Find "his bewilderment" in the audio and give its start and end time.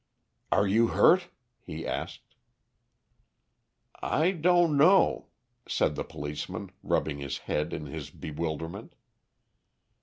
7.85-8.95